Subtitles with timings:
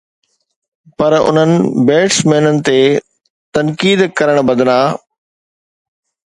[0.97, 1.51] پر انهن
[1.89, 2.79] بيٽسمينن تي
[3.53, 5.01] تنقيد ڪرڻ بدران